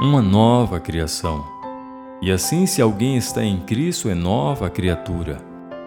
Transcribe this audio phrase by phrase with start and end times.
[0.00, 1.44] uma nova criação.
[2.22, 5.38] E assim, se alguém está em Cristo, é nova criatura.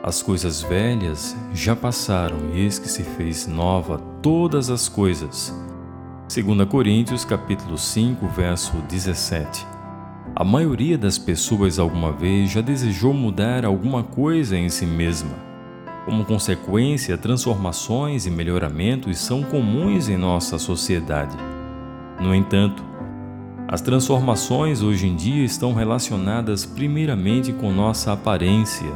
[0.03, 5.55] As coisas velhas já passaram, eis que se fez nova todas as coisas.
[6.27, 9.65] 2 Coríntios capítulo 5, verso 17.
[10.35, 15.31] A maioria das pessoas alguma vez já desejou mudar alguma coisa em si mesma.
[16.03, 21.37] Como consequência, transformações e melhoramentos são comuns em nossa sociedade.
[22.19, 22.90] No entanto,
[23.71, 28.91] as transformações hoje em dia estão relacionadas primeiramente com nossa aparência.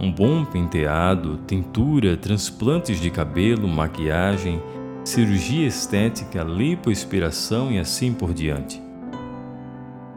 [0.00, 4.60] Um bom penteado, tintura, transplantes de cabelo, maquiagem,
[5.04, 8.82] cirurgia estética, lipoaspiração e assim por diante.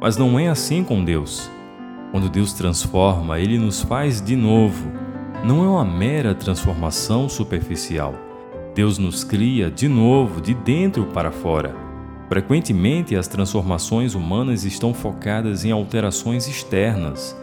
[0.01, 1.47] Mas não é assim com Deus.
[2.09, 4.91] Quando Deus transforma, Ele nos faz de novo.
[5.45, 8.15] Não é uma mera transformação superficial.
[8.73, 11.88] Deus nos cria de novo, de dentro para fora.
[12.29, 17.35] Frequentemente, as transformações humanas estão focadas em alterações externas.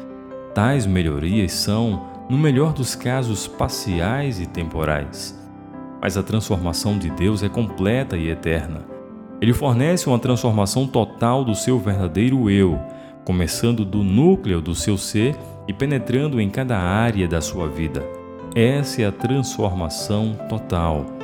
[0.55, 5.37] Tais melhorias são, no melhor dos casos, parciais e temporais.
[6.01, 8.87] Mas a transformação de Deus é completa e eterna.
[9.41, 12.79] Ele fornece uma transformação total do seu verdadeiro eu,
[13.25, 18.05] começando do núcleo do seu ser e penetrando em cada área da sua vida.
[18.55, 21.16] Essa é a transformação total.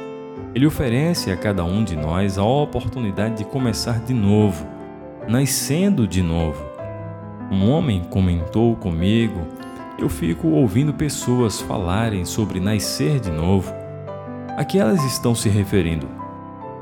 [0.55, 4.67] Ele oferece a cada um de nós a oportunidade de começar de novo,
[5.27, 6.63] nascendo de novo.
[7.51, 9.47] Um homem comentou comigo:
[9.99, 13.73] Eu fico ouvindo pessoas falarem sobre nascer de novo.
[14.55, 16.07] A que elas estão se referindo?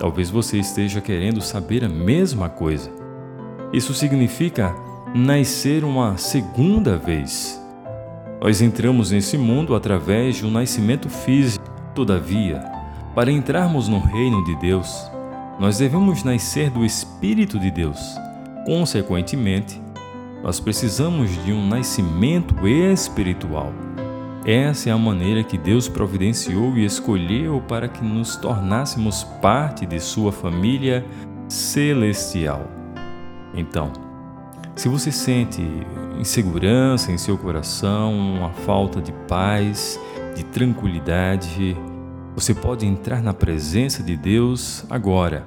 [0.00, 2.90] Talvez você esteja querendo saber a mesma coisa.
[3.72, 4.74] Isso significa
[5.14, 7.60] nascer uma segunda vez.
[8.42, 11.64] Nós entramos nesse mundo através de um nascimento físico.
[11.94, 12.79] Todavia,
[13.14, 15.10] para entrarmos no reino de Deus,
[15.58, 17.98] nós devemos nascer do Espírito de Deus.
[18.64, 19.80] Consequentemente,
[20.42, 23.72] nós precisamos de um nascimento espiritual.
[24.46, 30.00] Essa é a maneira que Deus providenciou e escolheu para que nos tornássemos parte de
[30.00, 31.04] Sua família
[31.46, 32.66] celestial.
[33.54, 33.92] Então,
[34.74, 35.62] se você sente
[36.18, 40.00] insegurança em seu coração, uma falta de paz,
[40.34, 41.76] de tranquilidade,
[42.40, 45.46] você pode entrar na presença de Deus agora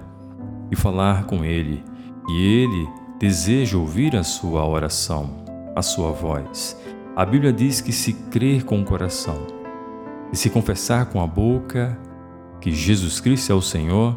[0.70, 1.84] e falar com Ele,
[2.30, 2.88] e Ele
[3.20, 5.44] deseja ouvir a sua oração,
[5.76, 6.80] a sua voz.
[7.16, 9.48] A Bíblia diz que se crer com o coração
[10.31, 11.98] e se confessar com a boca
[12.62, 14.16] que Jesus Cristo é o Senhor,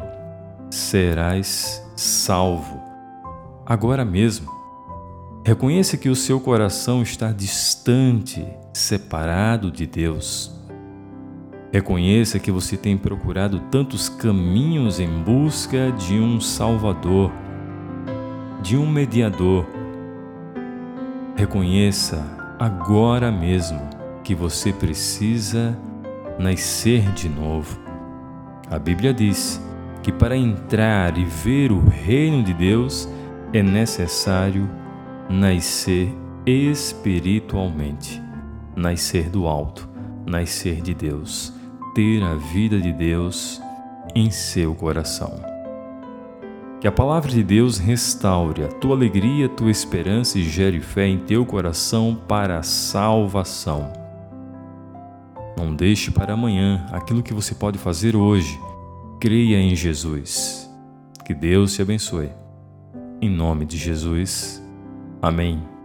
[0.69, 2.79] serás salvo.
[3.65, 4.55] Agora mesmo.
[5.43, 10.55] Reconheça que o seu coração está distante, separado de Deus.
[11.71, 17.29] Reconheça que você tem procurado tantos caminhos em busca de um Salvador,
[18.61, 19.65] de um mediador.
[21.35, 22.25] Reconheça
[22.57, 23.81] agora mesmo
[24.23, 25.77] que você precisa
[26.39, 27.77] nascer de novo.
[28.71, 29.61] A Bíblia diz
[30.01, 33.09] que para entrar e ver o reino de Deus
[33.51, 34.69] é necessário
[35.29, 38.21] nascer espiritualmente,
[38.73, 39.89] nascer do alto,
[40.25, 41.56] nascer de Deus
[41.97, 43.59] ter a vida de Deus
[44.13, 45.33] em seu coração.
[46.79, 51.07] Que a palavra de Deus restaure a tua alegria, a tua esperança e gere fé
[51.07, 53.91] em teu coração para a salvação.
[55.57, 58.59] Não deixe para amanhã aquilo que você pode fazer hoje.
[59.19, 60.71] Creia em Jesus.
[61.25, 62.29] Que Deus te abençoe.
[63.19, 64.63] Em nome de Jesus.
[65.19, 65.76] Amém.